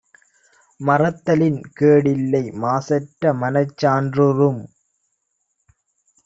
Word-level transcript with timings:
மறத்தலின் 0.79 1.59
கேடில்லை; 1.77 2.41
மாசற்றமனச் 2.55 3.75
சான்றூறும் 3.77 4.61